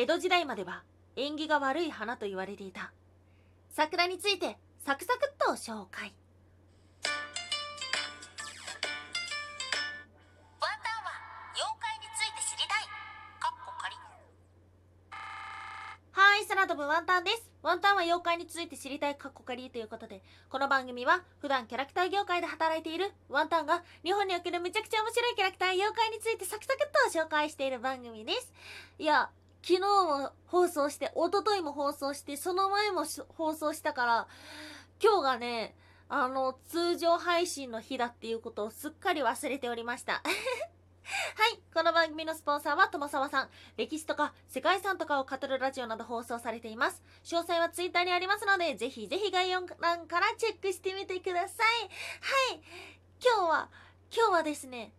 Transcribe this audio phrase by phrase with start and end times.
[0.00, 0.84] 江戸時代までは
[1.16, 2.92] 縁起が悪い花と言われていた。
[3.68, 6.14] 桜についてサクサクっと紹介。
[10.60, 11.10] ワンタンは
[11.52, 12.86] 妖怪について知りたい。
[13.40, 13.96] かっこ仮。
[16.12, 17.50] はい、空飛ぶワンタンです。
[17.64, 28.52] ワンタンは妖怪について知りたいカッコカリということで、この番組は普段キャラクター業界で働いているワンタンが日本におけるめちゃくちゃ面白いキャラクター妖怪についてサクサクっと紹介している番組です。
[29.00, 29.30] いや、
[29.68, 33.04] 昨日も放送して、一昨日も放送して、その前も
[33.36, 34.28] 放送したから、
[34.98, 35.76] 今日がね、
[36.08, 40.22] あの、通常配信の日だっていうことをすっかり忘れておりました。
[40.24, 41.60] はい。
[41.74, 43.50] この番組のスポンサーは友沢さん。
[43.76, 47.02] 歴史とか世界遺産とかを語るラジオなど放送されています。
[47.24, 51.82] 詳細はツイッターにありますので、ぜひぜひ概要欄からチェックしてみてください。
[51.82, 52.62] はい。
[53.22, 53.70] 今日は、
[54.10, 54.94] 今日はですね、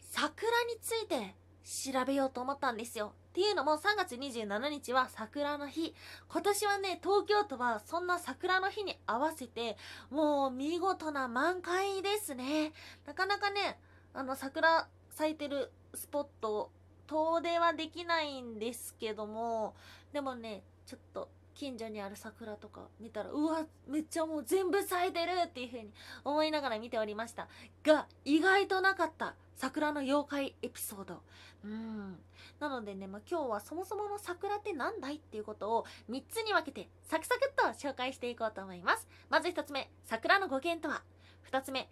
[0.00, 3.12] 桜について調べようと思ったんですよ。
[3.30, 5.94] っていうのも3月27日は桜の日。
[6.28, 9.76] 今年はね、東京都はそんな桜の日に合わせて、
[10.10, 12.72] もう見事な満開ですね。
[13.04, 13.78] なかなかね、
[14.14, 16.70] あの桜咲いてるスポット
[17.06, 19.74] 遠出はできないんですけども
[20.12, 25.90] でもねちょっと近所にある桜とか見たらうわめっちゃもう全部咲いてるっていう風に
[26.22, 27.48] 思いながら見ておりました。
[27.82, 31.22] が意外となかった桜の妖怪エピソード。
[31.64, 32.18] うん。
[32.60, 39.08] なのでね、まあ、今日はそもそもの桜って何だいっていうことを3つに分けてサクサクっと紹介していこうと思います。
[39.30, 41.02] まず1つ目桜の語源とは。
[41.50, 41.88] 2つ目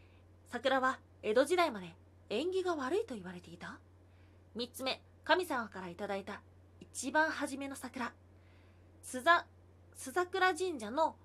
[0.50, 1.94] 桜は江戸時代まで
[2.28, 3.78] 縁起が悪いと言われていた。
[4.56, 6.42] 3つ目神様からいただいた
[6.80, 8.12] 一番初めの桜。
[9.02, 9.46] 須座
[9.96, 11.16] 須桜神社の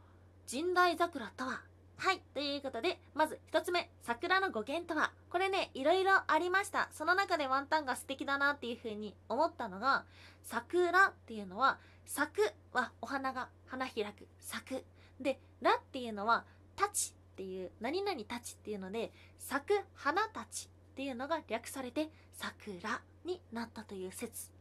[0.50, 1.62] 神代桜とは？
[1.98, 5.12] はいということでまず1つ目桜の語源とは？
[5.30, 6.90] これねいろいろありました。
[6.92, 10.06] その中でワンタンが素敵だなっていう風に思ったのが
[10.44, 14.28] 桜っていうのは咲くはお花が花開く。
[14.40, 14.84] 咲く
[15.20, 24.51] でらっていうのはたちっていう何々たちっていうので咲く花たちっていうのが略されて桜になったという説。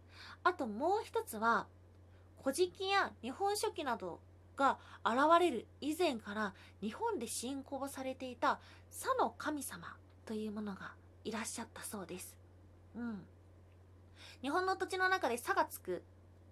[0.43, 1.67] あともう一つは
[2.49, 4.21] 古事記や日本書紀など
[4.57, 8.59] が現れる以前から日本で信仰されていた
[8.91, 9.95] 佐の神様
[10.25, 10.93] というものが
[11.25, 12.39] いらっしゃったそうです。
[12.97, 13.21] うん。
[14.41, 16.03] 日本の土地の中で佐がつく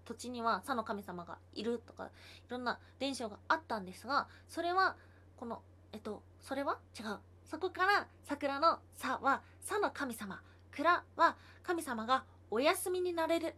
[0.04, 2.10] 土地には佐の神様がいるとか
[2.46, 4.96] いろんな伝承があったんですがそれは
[5.38, 5.62] この
[5.94, 6.76] えっとそれは？
[7.00, 7.16] 違う
[7.50, 10.42] そこから桜の「さ」は「さ」の神様
[10.76, 13.54] 「蔵」は神様がお休みになれる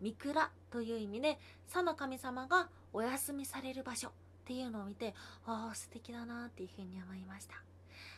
[0.00, 4.12] 三蔵という意味で「さ」の神様がお休みされる場所っ
[4.44, 5.14] ていうのを見て
[5.46, 7.54] ああ素敵だなっていうふうに思いました。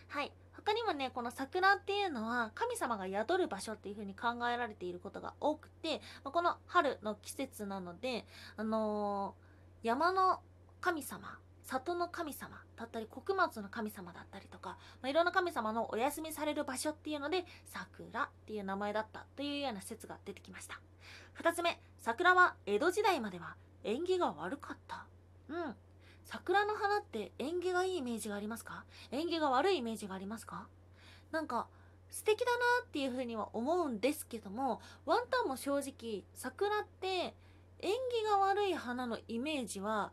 [0.09, 0.33] はい。
[0.57, 8.25] 他にもねこの桜っていうのは神様が宿る場所っていうふうに考えられていることが多くてこの春の季節なので
[8.57, 9.45] あのー
[9.85, 10.41] 山の
[10.81, 20.81] 神様里の神様だったり穀物の神様だったりとか、まあ、いろんな神様のお休みされる場所っていうので桜っていう名前だったというような説が出てきました。
[21.43, 25.07] 2つ目桜は江戸時代までは縁起が悪かった。
[25.49, 25.75] うん。
[26.25, 28.85] 桜の花って縁起がいいイメージがありますか？
[29.11, 30.67] 縁起が悪いイメージがありますか？
[31.33, 31.67] なんか
[32.11, 37.35] 素敵だなっていうふうには思うんですけどもワンタンも正直桜って
[37.81, 40.13] 縁起が悪い花のイメージは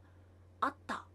[0.60, 1.06] あった。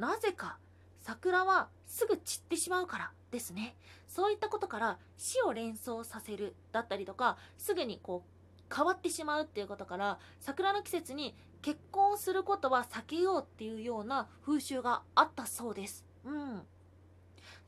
[0.00, 0.56] なぜか
[0.98, 3.76] 桜はすぐ散ってしまうからですね。
[4.08, 16.06] そういったことから死を連想させるだったりとかすぐにこう変わってしまうっていうことから桜の季節に結婚することは避けようっていうような風習があったそうです。
[16.24, 16.62] うん。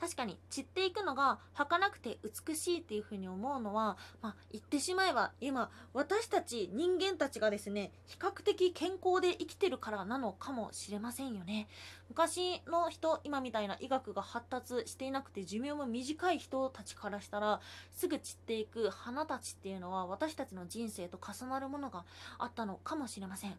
[0.00, 11.68] 確かに散っていくのが儚くて美しいっていうふうに思うのは、まあ、言ってしまえば今私たち人間たちがですね比較的健康で生きてるからなのかもしれませんよね。
[12.08, 22.04] 昔の人今みたいな医学が発達していなくて寿命も短い人たちからしたらすぐ散っていく花たちっていうのは私たちの人生と重なるものが
[22.38, 23.56] あったのかもしれません。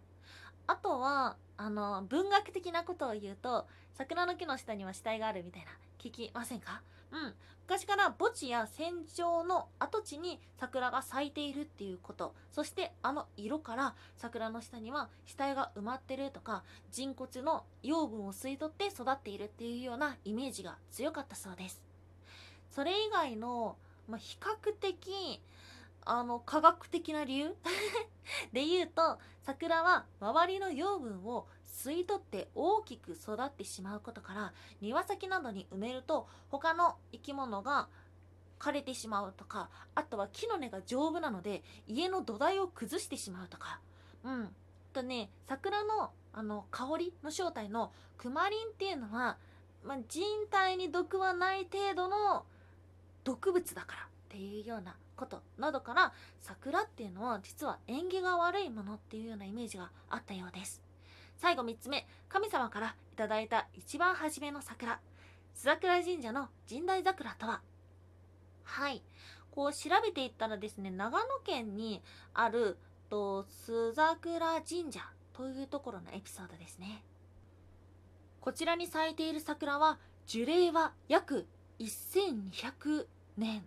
[0.68, 5.72] あとはあの文学的なことを言うと桜の木の下には死体があるみたいな。
[6.04, 6.82] 聞きませんか？
[7.12, 7.34] うん。
[7.66, 12.36] 昔から墓地や戦場の跡地に桜が咲いているっていうこと。
[12.52, 21.82] そしてあの色から桜の下には死体が埋まってるとか人骨の養分を吸い取って育っているっていうようなイメージが強かったそうです。
[22.70, 23.78] それ以外の、
[24.10, 25.42] まあ、比較的
[26.06, 27.56] あの科学的な理由？
[28.52, 37.88] で言うと桜は周りの養分を吸い取って大きく育ってしまうことから庭先などに埋めると他の生き物が
[38.60, 43.80] 枯れてしまうとかあとは木の根が丈夫なので家の土台を崩してしまうとか。
[44.24, 44.50] うん。
[44.94, 49.38] とね桜のあの香りの正体のクマリンっていうのは、
[49.84, 52.46] まあ、人体に毒はない程度の
[53.24, 60.82] 毒物だからっていうようなことなどから桜っていうのは実は縁起が悪いものっていうようなイメージがあったようです。
[61.44, 65.02] 最後3つ目神様からいただいた一番初めの桜。
[65.54, 67.60] 須桜神社の神代桜とは？
[68.64, 69.04] はい。
[69.52, 72.02] こう調べていったらですね長野県に
[72.34, 72.78] ある
[73.10, 75.02] と須桜神社
[75.34, 77.04] というところのエピソードですね。
[78.40, 81.46] こちらに咲いている桜は樹齢は約
[81.78, 83.06] 1200
[83.36, 83.66] 年。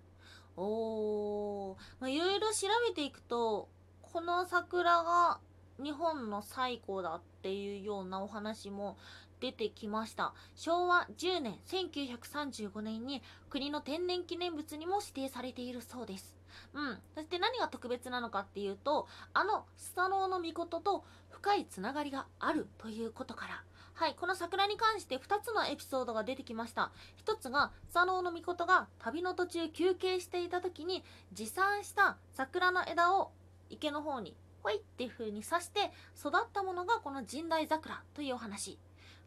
[0.57, 1.77] おー。
[2.01, 3.69] まあいろいろ調べていくと
[4.01, 5.41] この桜が
[5.83, 8.97] 日本の最古だっていうようなお話も
[9.41, 10.35] 出てきました。
[10.55, 16.35] 昭和10年1935年に国の天然記念物にも指定されているそうです。
[16.73, 16.99] うん。
[17.15, 23.63] そして何が特別なのかっていうとあのスサノオノミコトと深いつながりがあるということから。
[23.95, 26.93] はい、この桜に関して2つのエピソードが出てきました。
[27.25, 31.03] 1つが、スサノオノミコトが旅の途中休憩していた時に
[31.33, 33.33] 持参した桜の枝を
[33.71, 34.37] 池の方に
[34.67, 38.81] ほいっていう風に刺して育ったものがこの神代桜というお話。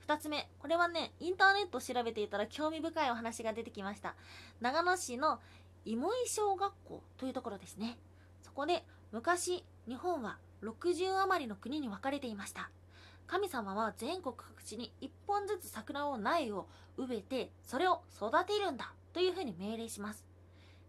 [0.05, 4.15] 2つ目、これはね、インターネットを調べていたら興味深いお話が出てきました。
[4.59, 5.39] 長野市の
[5.85, 7.97] 芋井小学校というところですね。
[8.41, 8.83] そこで
[9.13, 12.69] 昔、日本は60余りの国に分かれていました。
[13.25, 20.25] 神様は全国各地に1本ずつ桜を苗を植えてそれを育てるんだというふうに命令します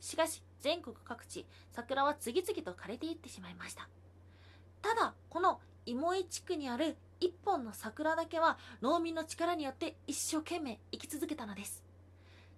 [0.01, 3.91] しかし全国各地桜は次々と枯れていってしまいました
[4.83, 11.83] ただこの芋井地区にある1本の桜だけは農民の力によって一生懸命生き続けたのです。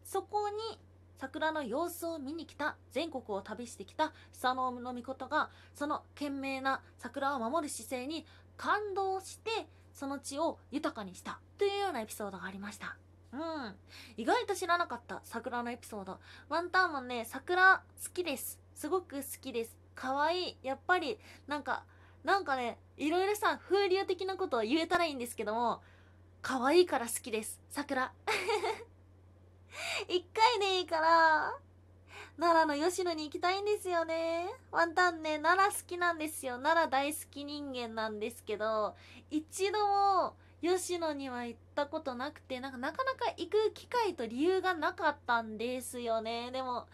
[0.04, 0.78] そこに
[1.18, 8.26] 桜の様子を見に来た全国を旅してきた久野の御事がその懸命な桜を守る姿勢に
[8.56, 11.38] 感動してその地を豊かにした。
[11.58, 12.96] というようなエピソードがありました。
[13.32, 13.74] うん。
[14.16, 16.18] 意外と知らなかった桜のエピソード。
[16.48, 18.58] ワンタンもね桜好きです。
[18.74, 19.76] すごく好きです。
[19.94, 20.56] 可愛い。
[20.62, 21.84] やっぱりなんか
[22.24, 25.80] なんかねいろいろさ風流的なことを言えたらいいんですけども
[26.40, 28.12] 可愛いから好きです桜
[30.08, 31.58] 一回でいいから
[32.38, 34.46] 奈良の吉野に行きたいんですよね。
[34.70, 36.54] ワンタンね、奈良好きなんですよ。
[36.54, 38.96] 奈良大好き人間なんですけど、
[39.30, 46.50] 一度も吉野には行ったことなくて、なんかなかなか行く機会と理由がなかったんですよね。
[46.52, 46.86] でも、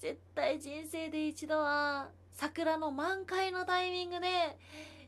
[0.00, 4.58] 絶対人生で一度は桜の満開のタイミングで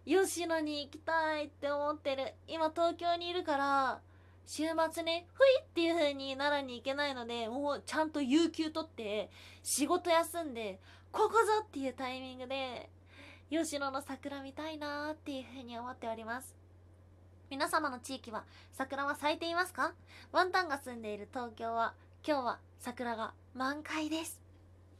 [0.06, 2.35] 吉野に行きたいって思ってる。
[2.47, 4.00] 今東京にいるから、
[4.47, 9.31] 週末ね、ふいっていう風に奈良に行けないので、もうちゃんと有給取って、
[9.62, 10.79] 仕事休んで、
[11.11, 12.91] ここぞっていうタイミングで、
[13.50, 16.55] 吉野の桜見たいなーっていう風に思っております。
[17.49, 19.93] 皆様の地域は桜は咲いていますか？
[20.32, 21.94] ワンタンが住んでいる東京は、
[22.27, 24.44] 今日は桜が満開です。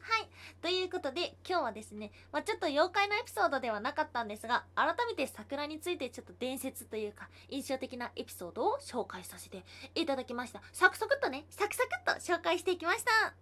[0.07, 0.29] はい。
[0.61, 9.63] ということで、今日はですね、まあ、ちょっと妖怪のエピソードではなかったんですが、改めて桜についてちょっと伝説というか、印象的なエピソードを紹介させて
[9.95, 10.61] いただきました。
[10.73, 13.11] サクサクっとね、サクサクっと紹介していきました。
[13.11, 13.33] ワン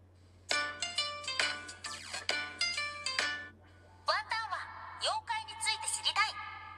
[4.30, 4.57] タンは
[5.01, 6.31] 妖怪について知りたい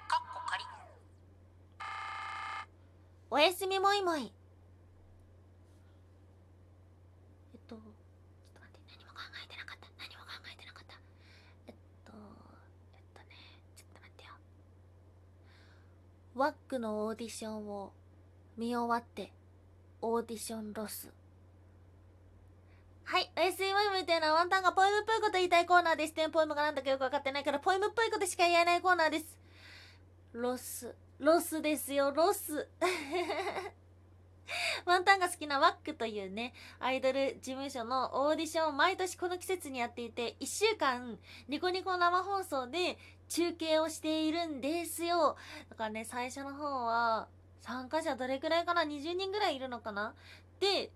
[0.07, 0.63] かっこ仮
[3.29, 4.33] おやすみもいもい。
[7.53, 7.81] えっと、ちょっ
[8.53, 9.87] と待って、何も考えてなかった。
[9.97, 10.95] 何も考えてなかった。
[11.67, 11.75] えっ
[12.05, 12.13] と、
[12.93, 13.35] えっとね、
[13.75, 14.33] ちょっと待ってよ。
[16.35, 17.93] WACK のオーディションを
[18.57, 19.31] 見終わって、
[20.01, 21.09] オーディションロス。
[23.05, 23.31] はい。
[23.37, 26.13] おやすみたいもいというのはワンタンがポエムっぽいこと言いたいコーナーです。
[26.13, 29.37] テンポエムがなんだかよくわかってないから、ポエムっぽいことしか言えないコーナーです。
[30.33, 30.93] ロス。
[31.19, 32.67] ロスですよ、ロス。
[34.85, 45.35] ワンタンが好きなワックというね、アイドル事務所のオーディションを毎年この季節にやっていて、1週間ニコニコ生放送で中継をしているんですよ。
[45.69, 47.27] だからね、最初の方は
[47.61, 50.13] 参加者どれくらいかな ?20 人ぐらいいるのかな？
[50.59, 50.91] で、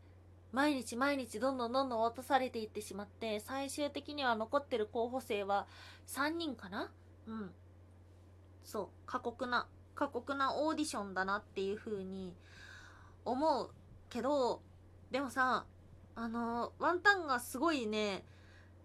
[0.51, 5.65] 毎日毎日どんどんどんどん落とされていってしまって、最終的には残ってる候補生は
[6.07, 6.91] 3人かな？
[7.27, 7.51] うん。
[8.63, 12.35] そう、過酷な、過酷なオーディションだなっていう風に
[13.25, 13.71] 思う
[14.09, 14.61] けど、
[15.11, 15.65] でもさ、
[16.15, 18.25] あの、ワンタンがすごいね、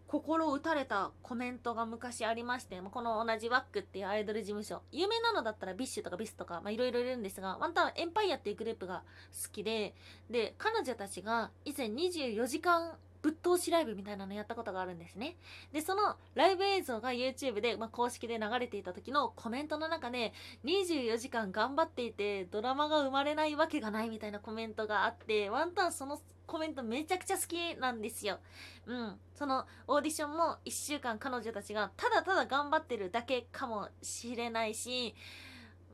[0.07, 9.03] 心打たれたコメントが昔ありまして、この同じ WACK っていうアイドル事務所、有名なのだったら BiSH とか BiS とか、いろいろいるんですが、ワンタンはエンパイアっていうグループが
[9.33, 9.95] 好きで、
[10.31, 15.37] で、彼女たちが以前24時間ぶっ通しライブみたいなのやったことがあるんですね。
[15.73, 20.35] で、そのライブ映像が YouTube で、まあ、公式で流れていた時のコメントの中で、
[20.67, 28.41] 24時間頑張っていて、ドラマが生まれないわけがないみたいなコメントがあって、ワンタンそのコメントめちゃくちゃ好きなんですよ。
[28.85, 29.19] うん。
[29.35, 35.15] そのオーディションも1週間彼女たちがただただ頑張ってるだけかもしれないし、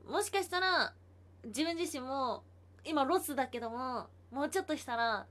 [0.04, 0.94] もしかしたら
[1.44, 2.42] 自分自身も
[2.84, 5.26] 今ロスだけども、もうちょっとしたら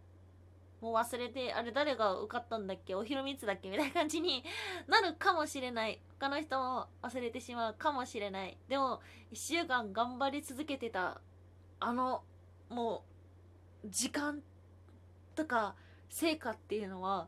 [0.82, 2.96] もう忘れて、あれ誰が受かったんだっけ？
[2.96, 3.70] おひろみつだっけ？
[3.70, 4.44] みたいな感じに
[4.88, 6.00] なるかもしれない。
[6.20, 8.58] 他の人も忘れてしまうかもしれない。
[8.68, 11.20] でも、一週間頑張り続けてた、
[11.80, 12.24] あの、
[12.70, 13.04] も
[13.84, 14.42] う、時間
[15.36, 15.76] とか
[16.10, 17.28] 成果っていうのは、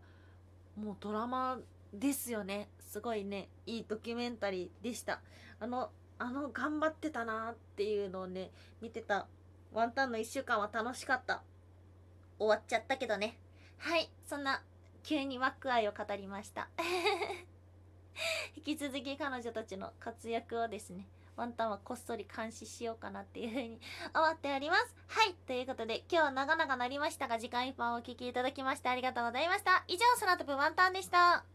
[0.75, 1.59] もうドラマ
[1.93, 2.69] ですよね。
[2.79, 5.21] すごいね、いいドキュメンタリーでした。
[5.59, 5.89] あの、
[6.19, 9.27] あの、頑張ってたなっていうのをね、見てた
[9.73, 11.41] ワンタンの一週間は楽しかった。
[12.41, 13.37] 終わっちゃったけどね。
[13.77, 14.63] はい、そんな、
[15.03, 16.69] 急に枠愛を語りました。
[18.57, 23.79] 引き続き彼女たちの活躍をですね、ワンタンはこっそり監視しようかなっていうふうに
[24.15, 24.95] 思っております。
[25.07, 29.83] はい、ということで、今日は長々なりましたが、時間いっぱいお聴きいただきましてありがとうございました。
[29.87, 31.45] 以上、空飛ぶワンタンでした。